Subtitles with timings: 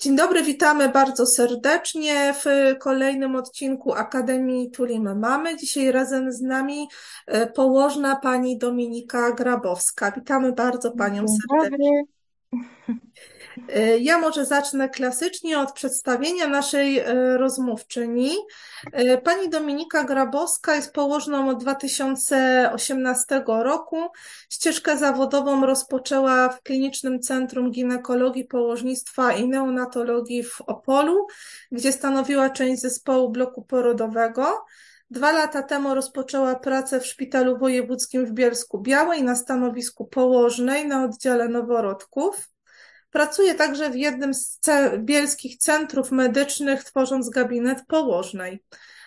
[0.00, 2.44] Dzień dobry, witamy bardzo serdecznie w
[2.78, 5.56] kolejnym odcinku Akademii Tulimy Mamy.
[5.56, 6.88] Dzisiaj razem z nami
[7.26, 10.10] e, położna pani Dominika Grabowska.
[10.10, 12.02] Witamy bardzo panią serdecznie.
[13.68, 18.36] E, Ja może zacznę klasycznie od przedstawienia naszej e, rozmówczyni.
[18.92, 23.96] E, Pani Dominika Grabowska jest położną od 2018 roku.
[24.50, 31.26] Ścieżkę zawodową rozpoczęła w Klinicznym Centrum Ginekologii, Położnictwa i Neonatologii w Opolu,
[31.72, 34.64] gdzie stanowiła część zespołu bloku porodowego.
[35.10, 41.04] Dwa lata temu rozpoczęła pracę w Szpitalu Wojewódzkim w Bielsku Białej na stanowisku położnej na
[41.04, 42.48] oddziale noworodków.
[43.18, 44.60] Pracuje także w jednym z
[44.98, 48.62] bielskich centrów medycznych, tworząc gabinet położnej.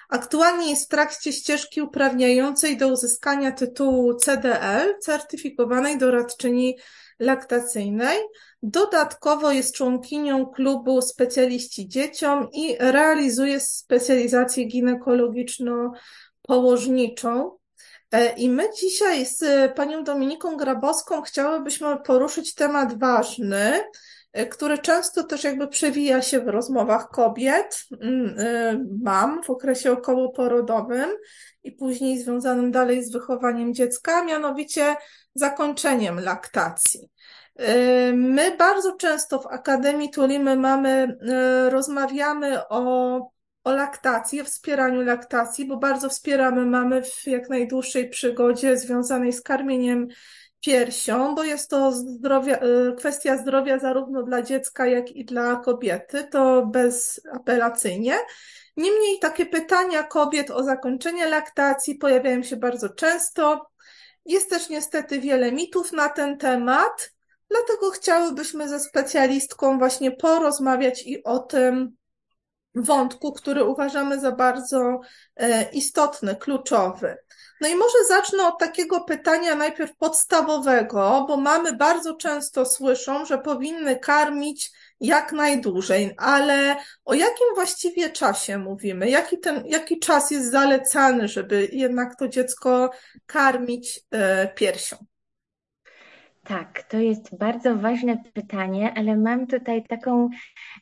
[0.09, 6.77] Aktualnie jest w trakcie ścieżki uprawniającej do uzyskania tytułu CDL, certyfikowanej doradczyni
[7.19, 8.17] laktacyjnej.
[8.63, 17.60] Dodatkowo jest członkinią klubu Specjaliści Dzieciom i realizuje specjalizację ginekologiczno-położniczą.
[18.11, 23.83] E, I my dzisiaj z e, panią Dominiką Grabowską chciałybyśmy poruszyć temat ważny,
[24.33, 28.35] e, który często też jakby przewija się w rozmowach kobiet, mm,
[29.03, 31.09] mam w okresie okołoporodowym
[31.63, 34.95] i później związanym dalej z wychowaniem dziecka, mianowicie
[35.35, 37.09] zakończeniem laktacji.
[38.13, 41.17] My bardzo często w Akademii Tulimy mamy,
[41.69, 43.19] rozmawiamy o
[43.63, 49.41] o laktacji, o wspieraniu laktacji, bo bardzo wspieramy mamy w jak najdłuższej przygodzie związanej z
[49.41, 50.07] karmieniem
[50.65, 56.23] piersią, bo jest to zdrowia, y, kwestia zdrowia zarówno dla dziecka, jak i dla kobiety,
[56.23, 58.15] to bezapelacyjnie.
[58.77, 63.67] Niemniej takie pytania kobiet o zakończenie laktacji pojawiają się bardzo często.
[64.25, 67.13] Jest też niestety wiele mitów na ten temat,
[67.49, 71.95] dlatego chciałybyśmy ze specjalistką właśnie porozmawiać i o tym,
[72.75, 75.01] wątku, który uważamy za bardzo
[75.35, 77.17] e, istotny, kluczowy.
[77.61, 83.37] No i może zacznę od takiego pytania najpierw podstawowego, bo mamy bardzo często słyszą, że
[83.37, 89.09] powinny karmić jak najdłużej, ale o jakim właściwie czasie mówimy?
[89.09, 92.91] Jaki ten, jaki czas jest zalecany, żeby jednak to dziecko
[93.25, 95.10] karmić e, piersią?
[96.51, 100.29] Tak, to jest bardzo ważne pytanie, ale mam tutaj taką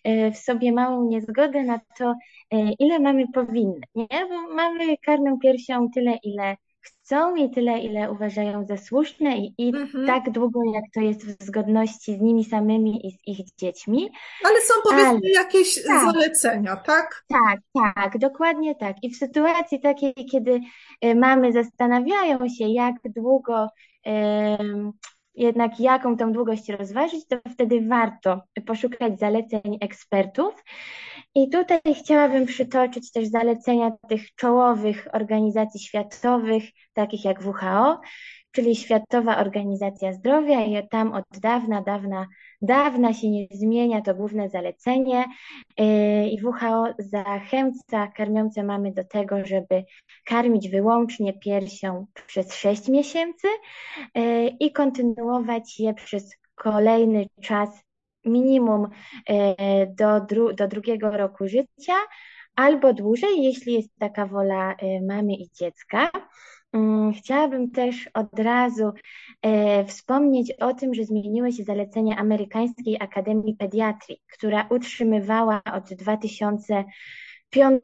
[0.03, 2.13] e, w sobie małą niezgodę na to,
[2.51, 4.07] e, ile mamy powinny, nie?
[4.29, 9.67] Bo mamy karmę piersią tyle, ile chcą i tyle, ile uważają za słuszne i, i
[9.75, 10.07] Mhm.
[10.07, 14.09] tak długo, jak to jest w zgodności z nimi samymi i z ich dziećmi.
[14.45, 17.25] Ale są Ale powiedzmy jakieś tak, zalecenia, tak?
[17.27, 18.95] Tak, tak, dokładnie tak.
[19.03, 20.59] I w sytuacji takiej, kiedy
[21.01, 23.67] e, mamy zastanawiają się, jak długo,
[25.35, 30.63] jednak jaką tą długość rozważyć, to wtedy warto poszukać zaleceń ekspertów.
[31.35, 36.63] I tutaj chciałabym przytoczyć też zalecenia tych czołowych organizacji światowych,
[36.93, 38.01] takich jak WHO,
[38.51, 42.27] czyli Światowa Organizacja Zdrowia, i tam od dawna, dawna,
[42.61, 45.25] dawna się nie zmienia to główne zalecenie.
[45.77, 49.83] Yy, I WHO zachęca karmiące mamy do tego, żeby
[50.25, 53.47] karmić wyłącznie piersią przez 6 miesięcy
[54.15, 57.69] yy, i kontynuować je przez kolejny czas,
[58.25, 58.87] minimum
[59.29, 59.35] yy,
[59.97, 61.95] do, dru do drugiego roku życia,
[62.55, 64.75] albo dłużej, jeśli jest taka wola
[65.07, 66.11] mamy i dziecka.
[66.73, 68.91] Mm, Chciałabym też od razu
[69.41, 77.83] e, wspomnieć o tym, że zmieniły się zalecenia Amerykańskiej Akademii Pediatrii, która utrzymywała od 2005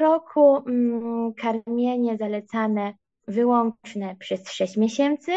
[0.00, 2.94] roku mm, karmienie zalecane
[3.28, 5.32] wyłączne przez 6 miesięcy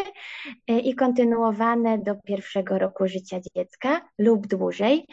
[0.68, 5.06] e, i kontynuowane do pierwszego roku życia dziecka lub dłużej.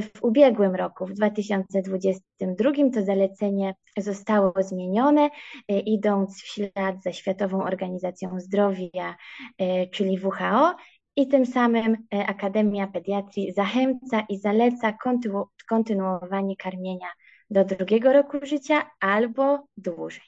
[0.00, 5.30] W ubiegłym roku, w 2022, to zalecenie zostało zmienione,
[5.68, 9.16] e, idąc w ślad za Światową Organizacją Zdrowia,
[9.58, 10.76] e, czyli WHO,
[11.16, 17.08] i tym samym e, Akademia Pediatrii zachęca i zaleca kontynu kontynuowanie karmienia
[17.50, 20.26] do drugiego roku życia albo dłużej.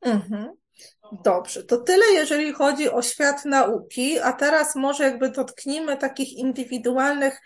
[0.00, 0.52] Mhm.
[1.24, 7.40] Dobrze, to tyle, jeżeli chodzi o świat nauki, a teraz może jakby dotknijmy takich indywidualnych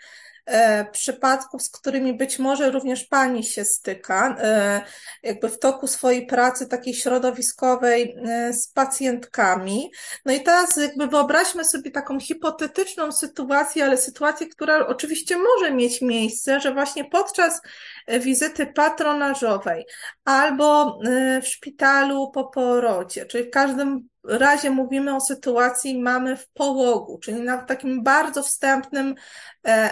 [0.91, 4.81] przypadków, z którymi być może również Pani się styka, e,
[5.23, 9.91] jakby w toku swojej pracy takiej środowiskowej e, z pacjentkami.
[10.25, 16.01] No i teraz jakby wyobraźmy sobie taką hipotetyczną sytuację, ale sytuację, która oczywiście może mieć
[16.01, 17.61] miejsce, że właśnie podczas
[18.07, 19.85] e, wizyty patronażowej
[20.25, 26.47] albo e, w szpitalu po porodzie, czyli w każdym razie mówimy o sytuacji mamy w
[26.47, 29.15] połogu, czyli na takim bardzo wstępnym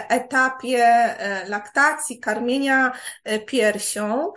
[0.08, 1.14] etapie
[1.48, 2.92] laktacji, karmienia
[3.46, 4.32] piersią.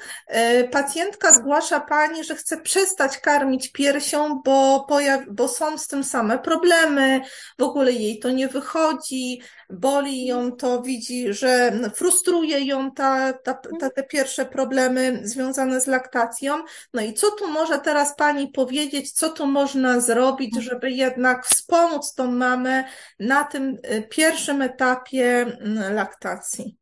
[0.72, 6.39] Pacjentka zgłasza Pani, że chce przestać karmić piersią, bo, pojaw- bo są z tym same
[6.39, 7.22] problemy,
[7.60, 13.54] w ogóle jej to nie wychodzi, boli ją to, widzi, że frustruje ją ta, ta,
[13.80, 16.63] ta, te pierwsze problemy związane z laktacją.
[16.94, 22.13] No i co tu może teraz Pani powiedzieć, co tu można zrobić, żeby jednak wspomóc
[22.13, 22.83] tą mamę
[23.19, 23.78] na tym
[24.10, 26.77] pierwszym etapie mm, laktacji?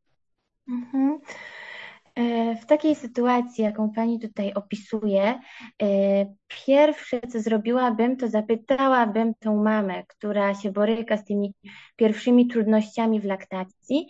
[0.68, 1.20] Mhm.
[2.16, 5.40] E, w takiej sytuacji, jaką Pani tutaj opisuje,
[5.82, 5.88] e,
[6.66, 11.54] pierwsze, co zrobiłabym, to zapytałabym tą mamę, która się boryka z tymi
[11.96, 14.06] pierwszymi trudnościami w laktacji,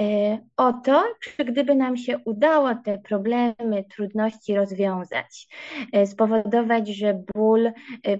[0.00, 5.48] e, o to, czy gdyby nam się udało te problemy, trudności rozwiązać,
[6.06, 7.72] spowodować, że ból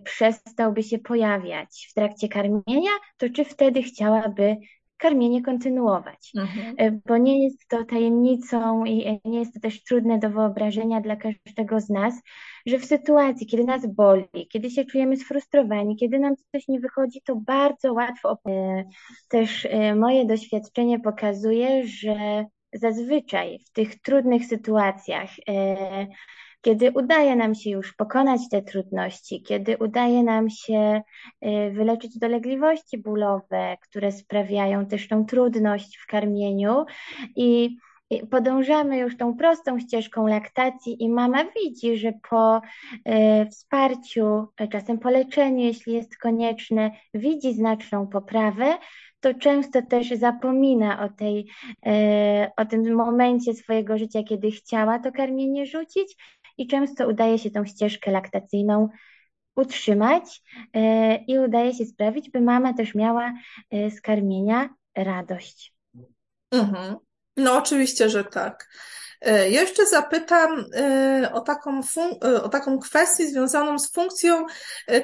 [0.04, 4.56] przestałby się pojawiać w trakcie karmienia, to czy wtedy chciałaby
[5.04, 6.74] karmienie kontynuować, mhm.
[6.78, 11.16] E, bo nie jest to tajemnicą i nie jest to też trudne do wyobrażenia dla
[11.16, 12.14] każdego z nas,
[12.66, 17.20] że w sytuacji, kiedy nas boli, kiedy się czujemy sfrustrowani, kiedy nam coś nie wychodzi,
[17.24, 18.38] to bardzo łatwo.
[18.48, 18.84] E,
[19.28, 25.30] też e, moje doświadczenie pokazuje, że zazwyczaj w tych trudnych sytuacjach
[26.64, 31.02] kiedy udaje nam się już pokonać te trudności, kiedy udaje nam się
[31.44, 36.84] y, wyleczyć dolegliwości bólowe, które sprawiają też tą trudność w karmieniu
[37.36, 37.76] i
[38.30, 45.10] podążamy już tą prostą ścieżką laktacji i mama widzi, że po y, wsparciu, czasem po
[45.10, 48.78] leczeniu, jeśli jest konieczne, widzi znaczną poprawę,
[49.20, 51.46] to często też zapomina o, tej,
[51.86, 51.90] y,
[52.56, 56.16] o tym momencie swojego życia, kiedy chciała to karmienie rzucić
[56.58, 58.88] i często udaje się tą ścieżkę laktacyjną
[59.56, 60.42] utrzymać
[60.72, 63.32] e, i udaje się sprawić, by mama też miała
[63.70, 65.74] e, z karmienia radość.
[66.50, 66.96] Mhm.
[67.36, 68.68] No, oczywiście, że tak.
[69.24, 71.80] E, jeszcze zapytam e, o taką,
[72.24, 74.46] e, o taką kwestię związaną z funkcją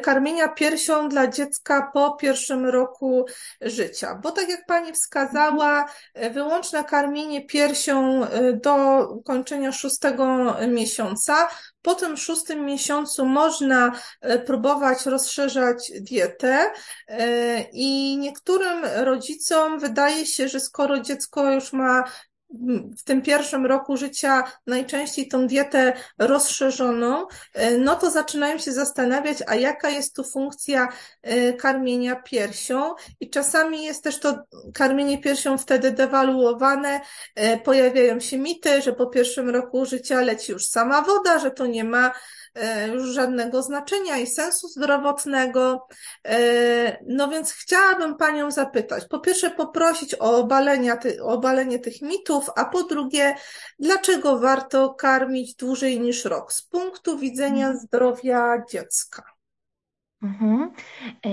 [0.02, 3.26] karmienia piersią dla dziecka po pierwszym roku
[3.60, 5.86] życia, bo tak jak Pani wskazała,
[6.30, 8.26] wyłączne karmienie piersią
[8.64, 11.48] do ukończenia szóstego miesiąca.
[11.82, 13.92] Po tym szóstym miesiącu można
[14.46, 16.70] próbować rozszerzać dietę
[17.72, 22.04] i niektórym rodzicom wydaje się, że skoro dziecko już ma
[22.98, 29.38] w tym pierwszym roku życia najczęściej tą dietę rozszerzoną, e, no to zaczynają się zastanawiać,
[29.46, 30.88] a jaka jest tu funkcja
[31.22, 32.94] e, karmienia piersią.
[33.20, 34.38] I czasami jest też to
[34.74, 37.00] karmienie piersią wtedy dewaluowane,
[37.34, 41.66] e, pojawiają się mity, że po pierwszym roku życia leci już sama woda, że to
[41.66, 42.12] nie ma
[42.98, 45.86] żadnego znaczenia i sensu zdrowotnego.
[46.26, 52.50] E, no więc chciałabym Panią zapytać, po pierwsze poprosić o, obalenia, o obalenie tych mitów,
[52.56, 53.34] a po drugie,
[53.78, 57.86] dlaczego warto karmić dłużej niż rok z punktu widzenia mhm.
[57.86, 59.22] zdrowia dziecka?
[60.22, 60.72] Mhm.
[61.26, 61.30] E,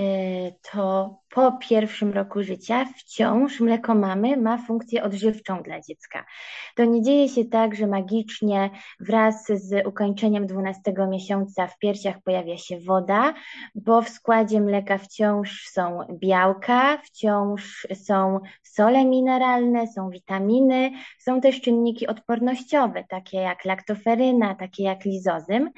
[0.72, 6.24] to po pierwszym roku życia wciąż mleko mamy ma funkcję odżywczą dla dziecka.
[6.76, 8.70] To nie dzieje się tak, że magicznie
[9.00, 13.34] wraz z ukończeniem 12 miesiąca w piersiach pojawia się woda,
[13.74, 21.60] bo w składzie mleka wciąż są białka, wciąż są sole mineralne, są witaminy, są też
[21.60, 25.70] czynniki odpornościowe, takie jak laktoferyna, takie jak lizozym.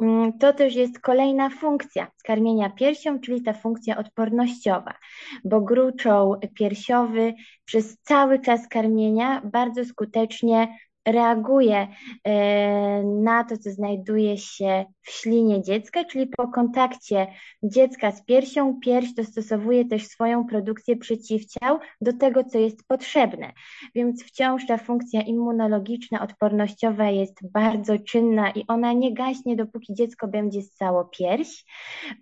[0.00, 4.97] Mm, to też jest kolejna funkcja karmienia piersią, czyli ta funkcja odpornościowa
[5.44, 10.68] bo gruczoł piersiowy przez cały czas karmienia bardzo skutecznie
[11.06, 11.88] reaguje
[12.24, 17.26] e, na to, co znajduje się w ślinie dziecka, czyli po kontakcie
[17.62, 23.52] dziecka z piersią, pierś dostosowuje też swoją produkcję przeciwciał do tego, co jest potrzebne.
[23.94, 30.28] Więc wciąż ta funkcja immunologiczna, odpornościowa jest bardzo czynna i ona nie gaśnie, dopóki dziecko
[30.28, 31.64] będzie ssało pierś.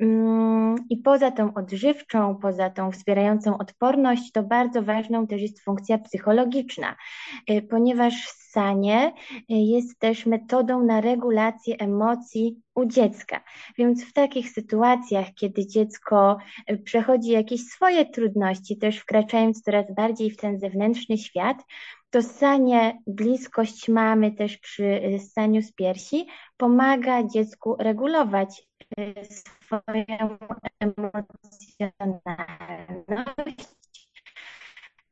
[0.00, 5.99] Mm, I poza tą odżywczą, poza tą wspierającą odporność, to bardzo ważną też jest funkcja
[5.99, 6.97] psychologiczna,
[7.47, 8.14] e, ponieważ
[8.57, 9.12] ssanie
[9.49, 13.40] jest też metodą na regulację emocji u dziecka.
[13.78, 20.30] Więc w takich sytuacjach, kiedy dziecko e, przechodzi jakieś swoje trudności, też wkraczając coraz bardziej
[20.30, 21.56] w ten zewnętrzny świat,
[22.11, 28.66] to ssanie, bliskość mamy też przy e, ssaniu z piersi pomaga dziecku regulować
[28.99, 30.38] e, swoją
[30.80, 33.68] emocjonalność,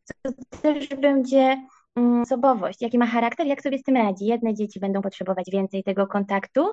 [0.04, 0.14] co
[0.62, 4.26] też będzie osobowość, jaki ma charakter, jak sobie z tym radzi.
[4.26, 6.72] Jedne dzieci będą potrzebować więcej tego kontaktu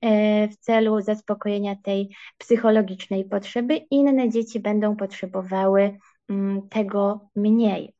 [0.00, 5.98] e, w celu zaspokojenia tej psychologicznej potrzeby, inne dzieci będą potrzebowały
[6.28, 7.94] mm, tego mniej.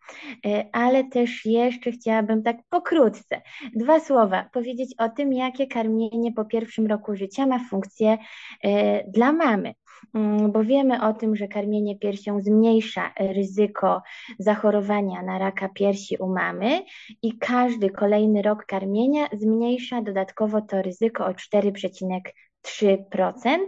[0.47, 3.43] E, ale też jeszcze chciałabym tak pokrótce,
[3.75, 8.19] dwa słowa powiedzieć o tym, jakie karmienie po pierwszym roku życia ma funkcję
[8.64, 9.75] e, dla mamy.
[10.15, 14.03] Mm, bo wiemy o tym, że karmienie piersią zmniejsza ryzyko
[14.39, 16.83] zachorowania na raka piersi u mamy
[17.23, 23.59] i każdy kolejny rok karmienia zmniejsza dodatkowo to ryzyko o 4,3%.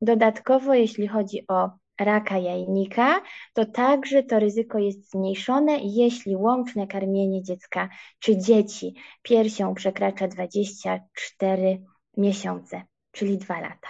[0.00, 1.70] Dodatkowo, jeśli chodzi o
[2.00, 3.22] raka jajnika,
[3.54, 11.82] to także to ryzyko jest zmniejszone, jeśli łączne karmienie dziecka czy dzieci piersią przekracza 24
[12.16, 12.82] miesiące,
[13.12, 13.88] czyli 2 lata.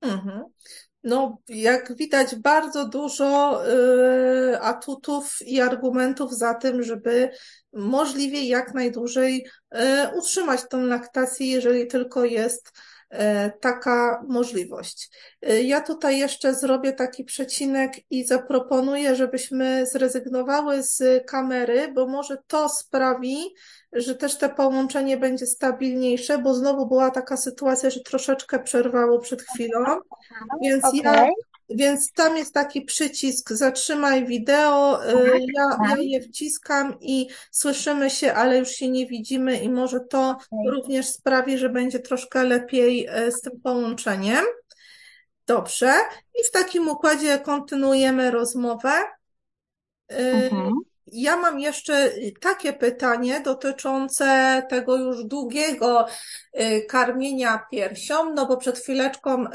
[0.00, 0.44] Mhm.
[1.04, 7.30] No, jak widać, bardzo dużo y, atutów i argumentów za tym, żeby
[7.72, 9.78] możliwie jak najdłużej y,
[10.18, 12.72] utrzymać tą laktację, jeżeli tylko jest
[13.60, 15.10] taka możliwość.
[15.50, 22.36] Y, ja tutaj jeszcze zrobię taki przecinek i zaproponuję, żebyśmy zrezygnowały z kamery, bo może
[22.46, 23.36] to sprawi,
[23.92, 29.42] że też te połączenie będzie stabilniejsze, bo znowu była taka sytuacja, że troszeczkę przerwało przed
[29.42, 29.84] chwilą,
[30.62, 31.00] więc Okay.
[31.02, 31.28] ja,
[31.70, 38.34] więc tam jest taki przycisk zatrzymaj wideo, y, ja, ja je wciskam i słyszymy się,
[38.34, 40.70] ale już się nie widzimy i może to Okay.
[40.70, 44.44] również sprawi, że będzie troszkę lepiej y, z tym połączeniem.
[45.46, 45.92] Dobrze.
[46.40, 48.92] I w takim układzie kontynuujemy rozmowę.
[50.12, 50.72] Y, Mhm.
[51.12, 52.10] Ja mam jeszcze
[52.40, 56.06] takie pytanie dotyczące tego już długiego
[56.60, 59.48] y, karmienia piersią, no bo przed chwileczką y,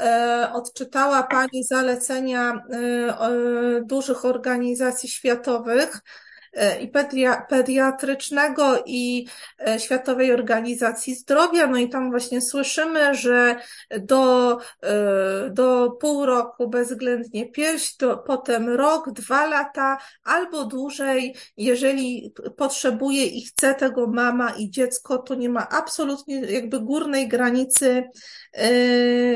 [0.52, 6.00] odczytała Pani zalecenia y, dużych organizacji światowych
[6.80, 9.26] i pedia, pediatrycznego i
[9.78, 11.66] Światowej Organizacji Zdrowia.
[11.66, 13.56] No i tam właśnie słyszymy, że
[14.00, 14.58] do,
[15.50, 23.44] do pół roku bezwzględnie pierś, to potem rok, dwa lata albo dłużej, jeżeli potrzebuje i
[23.44, 28.04] chce tego mama i dziecko, to nie ma absolutnie jakby górnej granicy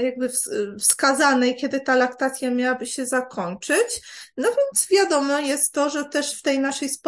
[0.02, 0.30] jakby
[0.78, 4.00] wskazanej, kiedy ta laktacja miałaby się zakończyć.
[4.37, 7.07] No więc wiadomo jest to, że też w tej naszej społeczności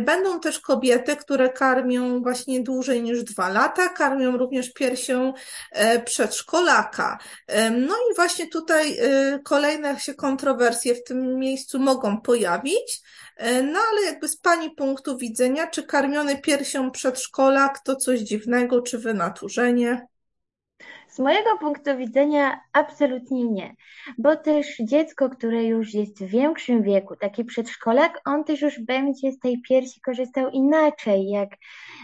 [0.00, 5.32] będą też kobiety, które karmią właśnie dłużej niż dwa lata, karmią również piersią
[6.04, 7.18] przedszkolaka.
[7.70, 8.96] No i właśnie tutaj
[9.44, 13.00] kolejne się kontrowersje w tym miejscu mogą pojawić.
[13.72, 18.98] No ale jakby z Pani punktu widzenia, czy karmiony piersią przedszkolak to coś dziwnego, czy
[18.98, 20.06] wynaturzenie?
[21.16, 23.74] Z mojego punktu widzenia absolutnie nie,
[24.18, 29.32] bo też dziecko, które już jest w większym wieku, taki przedszkolak, on też już będzie
[29.32, 31.50] z tej piersi korzystał inaczej, jak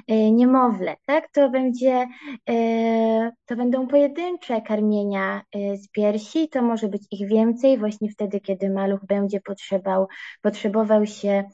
[0.08, 1.28] e, niemowlę, tak?
[1.32, 2.06] To będzie,
[2.50, 8.40] e, to będą pojedyncze karmienia e, z piersi, to może być ich więcej właśnie wtedy,
[8.40, 10.08] kiedy maluch będzie potrzebował,
[10.42, 11.44] potrzebował się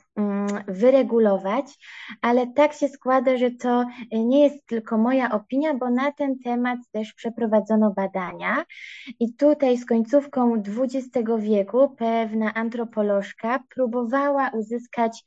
[0.69, 1.79] wyregulować,
[2.23, 6.79] ale tak się składa, że to nie jest tylko moja opinia, bo na ten temat
[6.93, 8.65] też przeprowadzono prowadzono badania.
[9.21, 15.25] I tutaj z końcówką XX wieku pewna antropolożka próbowała uzyskać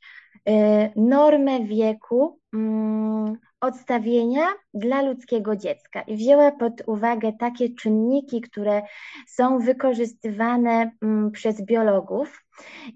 [0.96, 6.02] normę wieku mm, odstawienia dla ludzkiego dziecka.
[6.02, 8.82] I wzięła pod uwagę takie czynniki, które
[9.28, 12.44] są wykorzystywane mm, przez biologów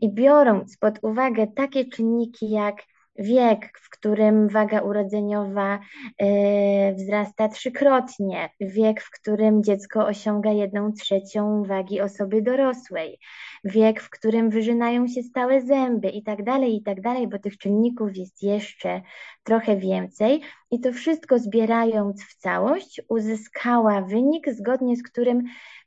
[0.00, 2.82] i biorąc pod uwagę takie czynniki jak
[3.18, 5.78] wiek, w którym waga urodzeniowa
[6.18, 13.18] e, wzrasta trzykrotnie, wiek, w którym dziecko osiąga jedną trzecią wagi osoby dorosłej,
[13.64, 17.58] wiek, w którym wyżynają się stałe zęby i tak dalej, i tak dalej, bo tych
[17.58, 19.02] czynników jest jeszcze
[19.42, 20.40] trochę więcej.
[20.70, 25.42] I to wszystko zbierając w całość, uzyskała wynik, zgodnie z którym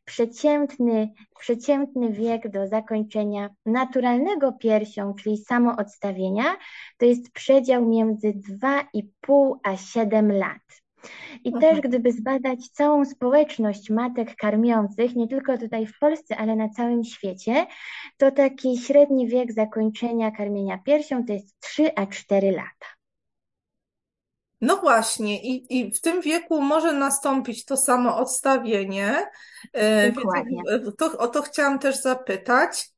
[0.10, 6.44] przeciętny, przeciętny wiek do zakończenia naturalnego piersią, czyli samoodstawienia,
[6.98, 10.62] to jest przedział między 2,5 a 7 lat.
[11.44, 11.62] I mhm.
[11.62, 17.04] też gdyby zbadać całą społeczność matek karmiących, nie tylko tutaj w Polsce, ale na całym
[17.04, 17.66] świecie,
[18.18, 22.99] to taki średni wiek zakończenia karmienia piersią to jest 3 a 4 lata.
[24.62, 29.26] No właśnie, i, i w tym wieku może nastąpić to samo odstawienie.
[29.74, 30.62] E, Dokładnie.
[30.70, 32.90] Więc to, o to chciałam też zapytać.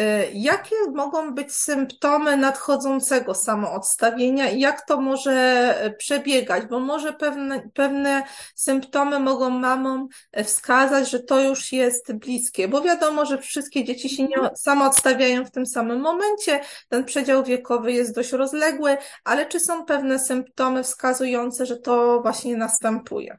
[0.00, 6.66] E, jakie mogą być symptomy nadchodzącego samoodstawienia i jak to może przebiegać?
[6.66, 8.22] Bo może pewne, pewne
[8.54, 10.08] symptomy mogą mamom
[10.44, 14.56] wskazać, że to już jest bliskie, bo wiadomo, że wszystkie dzieci się nie mhm.
[14.56, 20.18] samoodstawiają w tym samym momencie, ten przedział wiekowy jest dość rozległy, ale czy są pewne
[20.18, 23.38] symptomy wskazujące, że to właśnie następuje?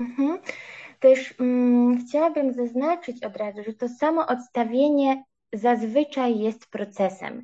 [0.00, 0.38] Mhm.
[1.00, 7.42] Też mm, chciałabym zaznaczyć od razu, że to samo odstawienie zazwyczaj jest procesem.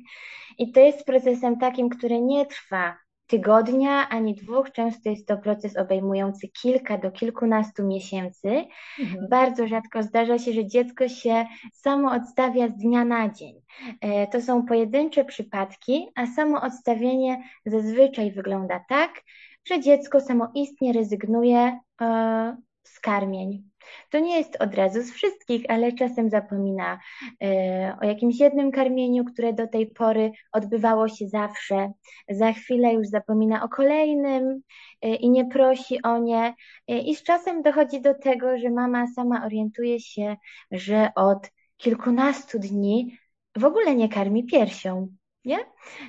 [0.57, 2.97] I to jest procesem takim, który nie trwa
[3.29, 4.71] tygodnia ani dwóch.
[4.71, 8.65] Często jest to proces obejmujący kilka do kilkunastu miesięcy.
[8.99, 9.27] Mhm.
[9.29, 13.61] Bardzo rzadko zdarza się, że dziecko się samo odstawia z dnia na dzień.
[14.01, 19.21] E, to są pojedyncze przypadki, a samo odstawienie zazwyczaj wygląda tak,
[19.65, 23.68] że dziecko samoistnie rezygnuje e, z karmień.
[24.09, 26.99] To nie jest od razu z wszystkich, ale czasem zapomina
[27.43, 31.91] e, o jakimś jednym karmieniu, które do tej pory odbywało się zawsze.
[32.29, 34.61] Za chwilę już zapomina o kolejnym
[35.01, 36.53] e, i nie prosi o nie.
[36.87, 40.37] I z czasem dochodzi do tego, że mama sama orientuje się,
[40.71, 43.17] że od kilkunastu dni
[43.57, 45.07] w ogóle nie karmi piersią.
[45.45, 45.57] Nie?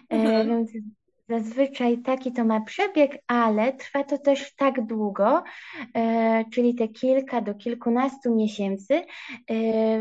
[0.09, 0.49] Mhm.
[0.49, 0.71] Więc
[1.31, 5.43] Zazwyczaj taki to ma przebieg, ale trwa to też tak długo,
[5.95, 9.05] e, czyli te kilka do kilkunastu miesięcy, e,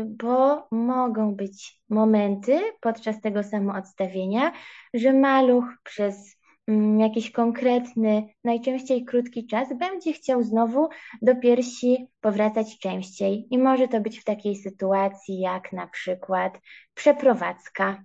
[0.04, 4.52] bo mogą być momenty podczas tego samoodstawienia,
[4.94, 6.36] że maluch przez
[6.68, 10.88] mm, jakiś konkretny, najczęściej krótki czas, będzie chciał znowu
[11.22, 13.46] do piersi powracać częściej.
[13.50, 16.60] I może to być w takiej sytuacji jak na przykład
[16.94, 18.04] przeprowadzka,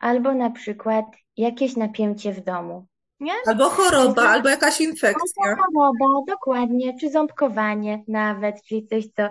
[0.00, 2.86] albo na przykład jakieś napięcie w domu.
[3.20, 3.32] Nie?
[3.46, 5.44] Albo choroba, albo jakaś infekcja.
[5.44, 9.22] Albo choroba, dokładnie, czy ząbkowanie nawet, czyli coś, co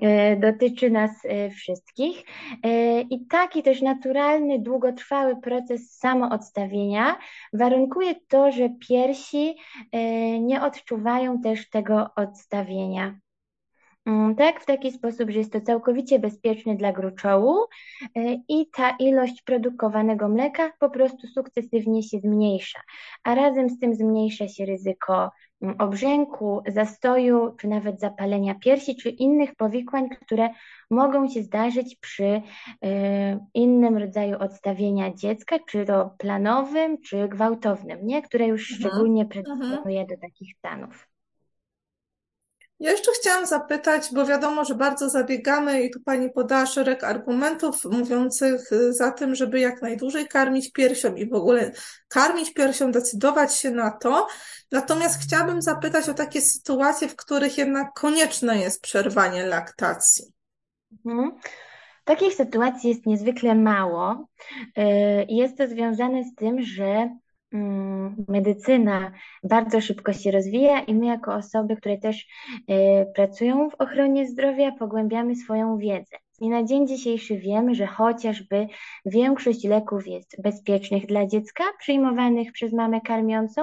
[0.00, 2.24] e, dotyczy nas e, wszystkich.
[2.62, 7.18] E, I taki też naturalny, długotrwały proces samoodstawienia
[7.52, 9.56] warunkuje to, że piersi
[10.40, 13.18] nie odczuwają też tego odstawienia.
[14.06, 17.56] Mm, tak, w taki sposób, że jest to całkowicie bezpieczny dla gruczołu
[18.16, 22.80] e, i ta ilość produkowanego mleka po prostu sukcesywnie się zmniejsza,
[23.24, 25.30] a razem z tym zmniejsza się ryzyko
[25.62, 30.48] mm, obrzęku, zastoju, czy nawet zapalenia piersi, czy innych powikłań, które
[30.90, 32.42] mogą się zdarzyć przy
[32.84, 38.22] e, innym rodzaju odstawienia dziecka, czy to planowym, czy gwałtownym, nie?
[38.22, 38.80] które już mhm.
[38.80, 39.44] szczególnie mhm.
[39.44, 41.15] predysponuje do takich stanów.
[42.80, 47.84] Ja jeszcze chciałam zapytać, bo wiadomo, że bardzo zabiegamy i tu Pani podała szereg argumentów
[47.84, 51.72] mówiących za tym, żeby jak najdłużej karmić piersią i w ogóle
[52.08, 54.26] karmić piersią, decydować się na to.
[54.72, 60.24] Natomiast chciałabym zapytać o takie sytuacje, w których jednak konieczne jest przerwanie laktacji.
[61.06, 61.32] Mhm.
[62.04, 64.28] Takich sytuacji jest niezwykle mało.
[64.78, 64.82] Y,
[65.28, 67.16] jest to związane z tym, że
[68.28, 72.26] medycyna bardzo szybko się rozwija i my jako osoby, które też
[72.70, 76.16] y, pracują w ochronie zdrowia, pogłębiamy swoją wiedzę.
[76.40, 78.66] I na dzień dzisiejszy wiemy, że chociażby
[79.06, 83.62] większość leków jest bezpiecznych dla dziecka, przyjmowanych przez mamę karmiącą,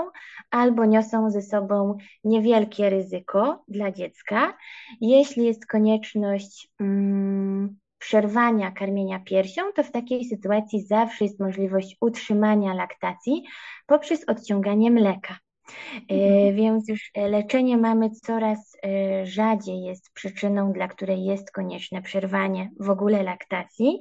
[0.52, 4.58] albo niosą ze sobą niewielkie ryzyko dla dziecka.
[5.02, 12.74] Jeśli jest konieczność mm, przerwania karmienia piersią, to w takiej sytuacji zawsze jest możliwość utrzymania
[12.74, 13.44] laktacji
[13.88, 15.38] poprzez odciąganie mleka.
[16.10, 16.56] E, mhm.
[16.56, 22.90] Więc już leczenie mamy coraz e, rzadziej jest przyczyną, dla której jest konieczne przerwanie w
[22.90, 24.00] ogóle laktacji.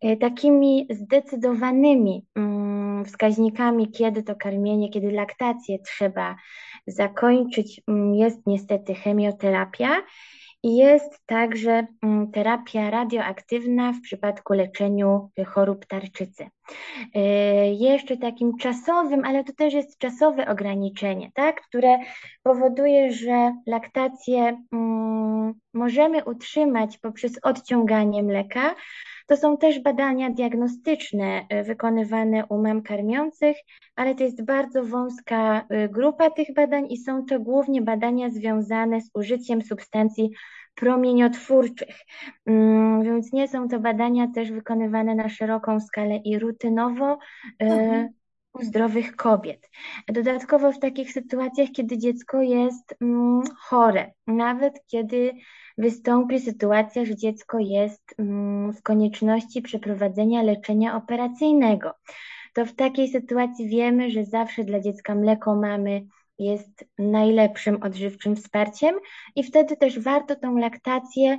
[0.00, 6.36] E, takimi zdecydowanymi mm, wskaźnikami, kiedy to karmienie, kiedy laktację trzeba
[6.86, 10.02] zakończyć, mm, jest niestety chemioterapia
[10.66, 16.46] jest także mm, terapia radioaktywna w przypadku leczeniu chorób tarczycy.
[17.14, 17.20] E,
[17.72, 21.98] jeszcze takim czasowym, ale to też jest czasowe ograniczenie, tak, które
[22.42, 25.35] powoduje, że laktację mm,
[25.74, 28.74] możemy utrzymać poprzez odciąganie mleka.
[29.26, 33.56] To są też badania diagnostyczne e, wykonywane u mam karmiących,
[33.96, 39.00] ale to jest bardzo wąska e, grupa tych badań i są to głównie badania związane
[39.00, 40.30] z użyciem substancji
[40.74, 41.96] promieniotwórczych.
[42.46, 47.18] Mm, więc nie są to badania też wykonywane na szeroką skalę i rutynowo
[47.60, 48.08] e, mhm.
[48.60, 49.70] U zdrowych kobiet.
[50.08, 55.32] Dodatkowo w takich sytuacjach, kiedy dziecko jest mm, chore, nawet kiedy
[55.78, 61.94] wystąpi sytuacja, że dziecko jest mm, w konieczności przeprowadzenia leczenia operacyjnego,
[62.54, 66.06] to w takiej sytuacji wiemy, że zawsze dla dziecka mleko mamy
[66.38, 68.94] jest najlepszym odżywczym wsparciem
[69.36, 71.38] i wtedy też warto tą laktację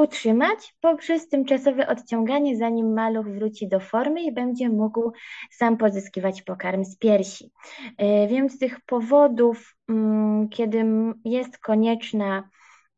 [0.00, 5.12] utrzymać poprzez tymczasowe odciąganie, zanim maluch wróci do formy i będzie mógł
[5.50, 7.50] sam pozyskiwać pokarm z piersi.
[7.98, 10.84] E, więc tych powodów, mm, kiedy
[11.24, 12.48] jest konieczna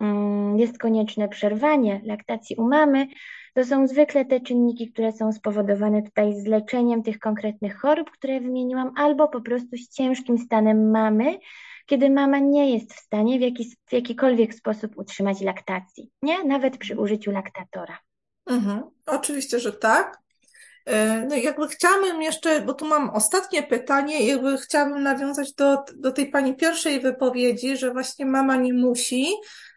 [0.00, 3.06] mm, jest konieczne przerwanie laktacji u mamy,
[3.54, 8.40] to są zwykle te czynniki, które są spowodowane tutaj z leczeniem tych konkretnych chorób, które
[8.40, 11.38] wymieniłam, albo po prostu z ciężkim stanem mamy,
[11.87, 16.45] kiedy mama nie jest w stanie w, jaki, w jakikolwiek sposób utrzymać laktacji, nie?
[16.45, 17.99] Nawet przy użyciu laktatora.
[18.47, 18.83] Mhm.
[19.07, 20.18] Oczywiście, że tak.
[20.87, 26.12] E, no jakby chciałabym jeszcze, bo tu mam ostatnie pytanie, jakby chciałabym nawiązać do, do
[26.12, 29.27] tej pani pierwszej wypowiedzi, że właśnie mama nie musi,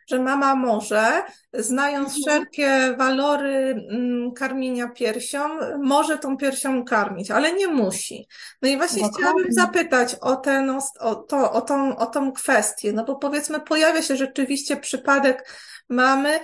[0.08, 2.22] że mama może, znając Mhm.
[2.22, 5.40] wszelkie walory mm, karmienia piersią,
[5.84, 8.28] może tą piersią karmić, ale nie musi.
[8.62, 9.54] No i właśnie chciałabym Dokładnie.
[9.54, 14.16] zapytać o ten, o, to, o tą, o tą kwestię, no bo powiedzmy pojawia się
[14.16, 15.50] rzeczywiście przypadek
[15.90, 16.40] mamy,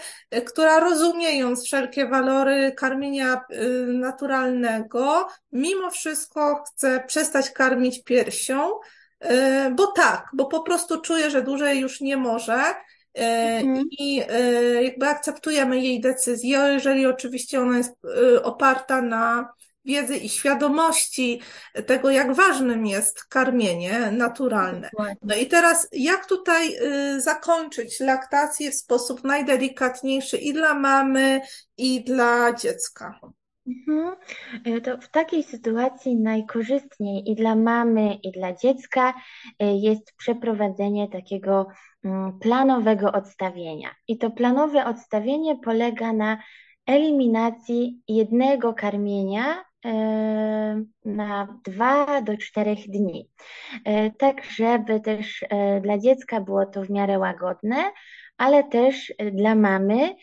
[0.45, 8.71] która rozumiejąc wszelkie walory karmienia y, naturalnego, mimo wszystko chce przestać karmić piersią,
[9.25, 9.27] y,
[9.71, 12.61] bo tak, bo po prostu czuje, że dłużej już nie może.
[13.13, 13.83] Mhm.
[13.99, 14.23] I
[14.81, 17.93] jakby akceptujemy jej decyzję, jeżeli oczywiście ona jest
[18.43, 19.53] oparta na
[19.85, 21.41] wiedzy i świadomości
[21.85, 24.89] tego, jak ważnym jest karmienie naturalne.
[25.21, 26.77] No i teraz, jak tutaj
[27.17, 31.41] zakończyć laktację w sposób najdelikatniejszy i dla mamy,
[31.77, 33.19] i dla dziecka?
[33.67, 34.15] Mhm.
[34.67, 41.07] Y, To w takiej sytuacji najkorzystniej i dla mamy, i dla dziecka y, jest przeprowadzenie
[41.09, 41.67] takiego
[42.03, 43.89] mm, planowego odstawienia.
[44.07, 46.37] I to planowe odstawienie polega na
[46.85, 53.29] eliminacji jednego karmienia e, na dwa do czterech dni.
[53.85, 57.91] E, Tak, żeby też e, dla dziecka było to w miarę łagodne,
[58.37, 60.15] ale też dla mamy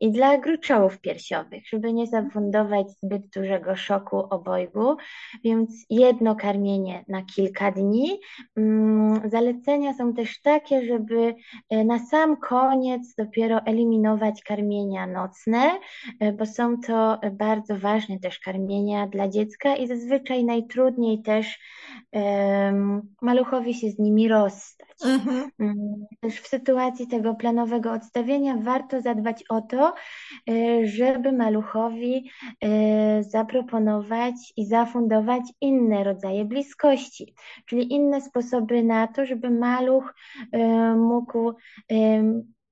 [0.00, 4.96] i dla gruczołów piersiowych, żeby nie zafundować zbyt dużego szoku obojgu,
[5.44, 8.20] więc jedno karmienie na kilka dni.
[8.56, 11.34] Mm, Zalecenia są też takie, żeby
[11.84, 15.70] na sam koniec dopiero eliminować karmienia nocne,
[16.38, 21.58] bo są to bardzo ważne też karmienia dla dziecka i zazwyczaj najtrudniej też
[22.12, 24.88] um, maluchowi się z nimi rozstać.
[25.04, 25.50] Mhm.
[25.60, 29.94] Mm, Też w sytuacji tego planowego odstawienia warto zadbać o to,
[30.50, 32.30] e, żeby maluchowi
[32.60, 37.34] e, zaproponować i zafundować inne rodzaje bliskości,
[37.66, 40.14] czyli inne sposoby na to, żeby maluch
[40.52, 40.58] e,
[40.94, 41.52] mógł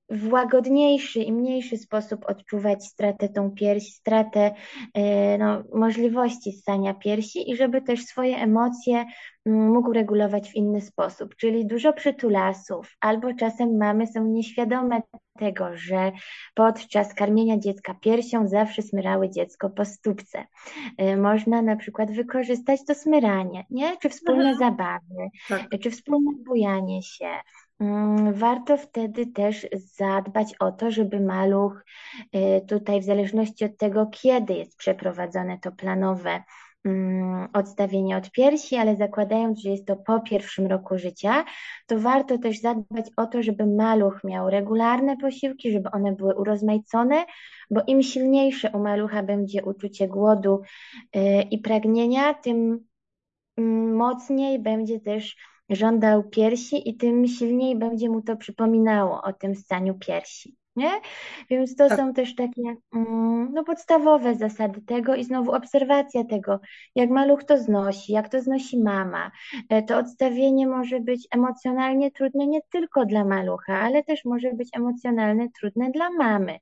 [0.09, 4.55] w łagodniejszy i mniejszy sposób odczuwać stratę tą piersi, stratę
[4.95, 9.05] e, no, możliwości ssania piersi i żeby też swoje emocje
[9.47, 15.03] mm, mógł regulować w inny sposób, czyli dużo przytulasów, albo czasem mamy są nieświadome
[15.39, 16.13] tego, że
[16.55, 20.45] podczas karmienia dziecka piersią zawsze smyrały dziecko po stópce.
[20.99, 23.97] E, Można na przykład wykorzystać to smyranie, nie?
[23.97, 24.59] Czy wspólne Mhm.
[24.59, 25.69] zabawy, Tak.
[25.83, 27.29] czy wspólne bujanie się.
[27.81, 31.85] Mm, Warto wtedy też zadbać o to, żeby maluch
[32.35, 36.43] y, tutaj, w zależności od tego, kiedy jest przeprowadzone to planowe
[36.85, 41.45] mm, odstawienie od piersi, ale zakładając, że jest to po pierwszym roku życia,
[41.87, 47.25] to warto też zadbać o to, żeby maluch miał regularne posiłki, żeby one były urozmaicone,
[47.71, 50.61] bo im silniejsze u malucha będzie uczucie głodu
[51.17, 52.85] y, i pragnienia, tym
[53.57, 55.37] mm, mocniej będzie też
[55.71, 60.57] żądał piersi i tym silniej będzie mu to przypominało o tym staniu piersi.
[60.77, 60.91] Nie?
[61.51, 61.99] Więc to Tak.
[61.99, 62.63] są też takie
[62.95, 66.61] mm, no, podstawowe zasady tego i znowu obserwacja tego,
[66.95, 69.31] jak maluch to znosi, jak to znosi mama.
[69.69, 74.69] E, To odstawienie może być emocjonalnie trudne nie tylko dla malucha, ale też może być
[74.73, 76.59] emocjonalnie trudne dla mamy.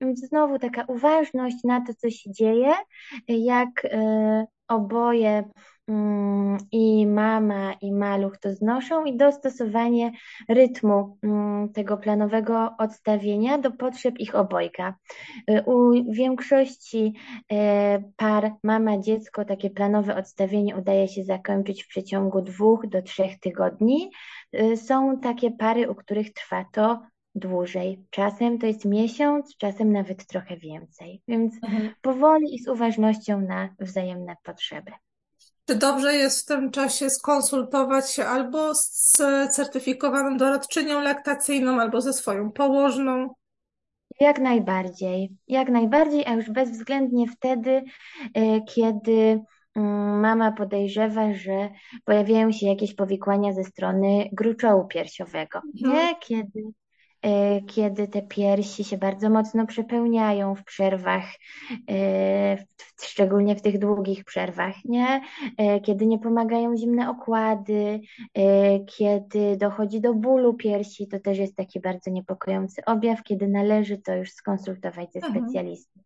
[0.00, 2.72] Więc znowu taka uważność na to, co się dzieje,
[3.28, 5.44] jak e, oboje
[6.72, 10.12] i mama, i maluch to znoszą, i dostosowanie
[10.48, 14.94] rytmu mm, tego planowego odstawienia do potrzeb ich obojga.
[15.50, 17.14] Y, U większości
[17.52, 23.40] e, par mama, dziecko takie planowe odstawienie udaje się zakończyć w przeciągu dwóch do trzech
[23.40, 24.10] tygodni.
[24.54, 27.02] Y, Są takie pary, u których trwa to
[27.34, 28.04] dłużej.
[28.10, 31.22] Czasem to jest miesiąc, czasem nawet trochę więcej.
[31.28, 31.90] Więc Mhm.
[32.02, 34.92] powoli i z uważnością na wzajemne potrzeby.
[35.68, 39.12] Czy dobrze jest w tym czasie skonsultować się albo z
[39.50, 43.34] certyfikowaną doradczynią laktacyjną, albo ze swoją położną?
[44.20, 47.82] Jak najbardziej, jak najbardziej, a już bezwzględnie wtedy,
[48.34, 49.40] e, kiedy
[49.76, 51.68] mm, mama podejrzewa, że
[52.04, 55.94] pojawiają się jakieś powikłania ze strony gruczołu piersiowego, Mhm.
[55.94, 56.14] nie?
[56.20, 56.62] Kiedy,
[57.66, 61.24] kiedy te piersi się bardzo mocno przepełniają w przerwach,
[61.90, 62.56] e,
[63.02, 65.20] szczególnie w tych długich przerwach, nie?
[65.56, 68.00] E, Kiedy nie pomagają zimne okłady,
[68.34, 73.98] e, kiedy dochodzi do bólu piersi, to też jest taki bardzo niepokojący objaw, kiedy należy
[73.98, 75.44] to już skonsultować ze Mhm.
[75.44, 76.00] specjalistą.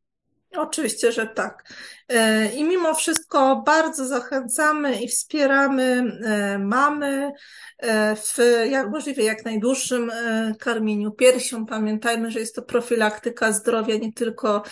[0.56, 1.64] Oczywiście, że tak.
[2.08, 7.32] E, I mimo wszystko bardzo zachęcamy i wspieramy e, mamy
[7.78, 8.38] e, w
[8.70, 10.12] jak możliwie jak najdłuższym
[10.58, 11.66] karmieniu piersią.
[11.66, 14.62] Pamiętajmy, że jest to profilaktyka zdrowia nie tylko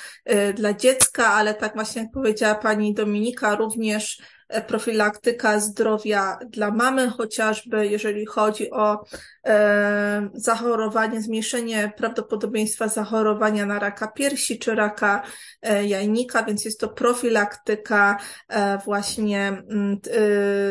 [0.54, 4.22] dla dziecka, ale tak właśnie jak powiedziała pani Dominika, również
[4.66, 9.04] profilaktyka zdrowia dla mamy, chociażby jeżeli chodzi o
[9.46, 15.22] e, zachorowanie, zmniejszenie prawdopodobieństwa zachorowania na raka piersi czy raka
[15.62, 20.00] e, jajnika, więc jest to profilaktyka e, właśnie mm,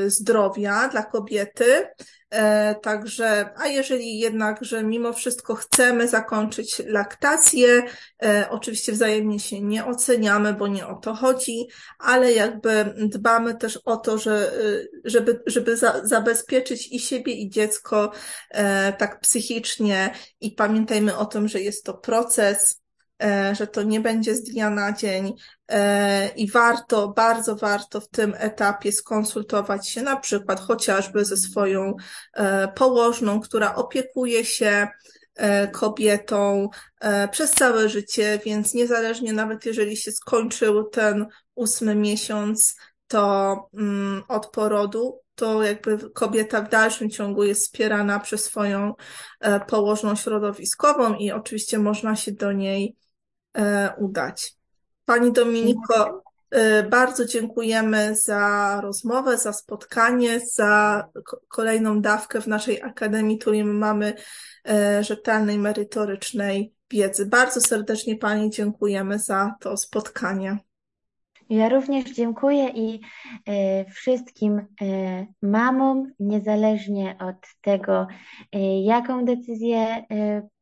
[0.06, 1.88] e, zdrowia dla kobiety.
[2.30, 7.84] E, także, a jeżeli jednak, że mimo wszystko chcemy zakończyć laktację,
[8.24, 11.68] e, oczywiście wzajemnie się nie oceniamy, bo nie o to chodzi,
[12.00, 17.50] ale jakby dbamy też o to, że, e, żeby, żeby za, zabezpieczyć i siebie, i
[17.50, 18.12] dziecko
[18.98, 20.14] tak psychicznie.
[20.42, 22.82] I pamiętajmy o tym, że jest to proces,
[23.54, 25.34] że to nie będzie z dnia na dzień
[25.68, 31.94] e, i warto, bardzo warto w tym etapie skonsultować się na przykład chociażby ze swoją
[32.34, 34.88] e, położną, która opiekuje się
[35.72, 36.70] kobietą
[37.32, 42.76] przez całe życie, więc niezależnie nawet jeżeli się skończył ten ósmy miesiąc,
[43.08, 48.94] to mm, od porodu, to jakby kobieta w dalszym ciągu jest wspierana przez swoją
[49.68, 53.09] położną środowiskową i oczywiście można się do niej E,
[53.98, 54.60] udać.
[55.06, 61.04] Pani Dominiko, e, bardzo dziękujemy za rozmowę, za spotkanie, za
[61.48, 64.14] kolejną dawkę w naszej Akademii, której mamy
[64.70, 67.26] e, rzetelnej, merytorycznej wiedzy.
[67.26, 70.58] Bardzo serdecznie Pani dziękujemy za to spotkanie.
[71.50, 73.02] Ja również dziękuję i
[73.94, 74.66] wszystkim
[75.42, 78.08] mamom, niezależnie od tego,
[78.84, 80.06] jaką decyzję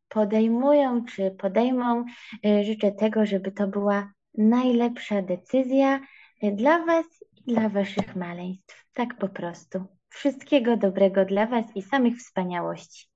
[0.09, 2.05] podejmują czy podejmą.
[2.45, 5.99] Y, życzę tego, żeby to była najlepsza decyzja
[6.43, 8.85] y, dla Was i dla Waszych maleństw.
[8.93, 9.83] Tak po prostu.
[10.09, 13.07] Wszystkiego dobrego dla Was i samych wspaniałości.